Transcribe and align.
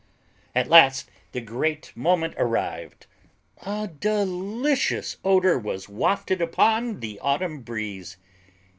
At 0.55 0.67
last 0.67 1.11
the 1.31 1.41
great 1.41 1.91
moment 1.95 2.33
arrived. 2.39 3.05
A 3.63 3.87
delicious 3.87 5.17
odor 5.23 5.59
was 5.59 5.87
wafted 5.87 6.41
upon 6.41 7.01
the 7.01 7.19
autumn 7.19 7.59
breeze. 7.61 8.17